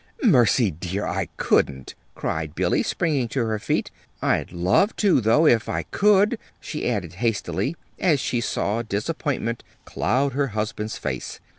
"Mercy! 0.23 0.71
dear, 0.71 1.05
I 1.05 1.27
couldn't," 1.37 1.93
cried 2.15 2.55
Billy 2.55 2.81
springing 2.81 3.27
to 3.27 3.45
her 3.45 3.59
feet. 3.59 3.91
"I'd 4.19 4.51
love 4.51 4.95
to, 4.95 5.21
though, 5.21 5.45
if 5.45 5.69
I 5.69 5.83
could," 5.83 6.39
she 6.59 6.89
added 6.89 7.13
hastily, 7.21 7.75
as 7.99 8.19
she 8.19 8.41
saw 8.41 8.81
disappointment 8.81 9.63
cloud 9.85 10.33
her 10.33 10.47
husband's 10.57 10.97
face. 10.97 11.39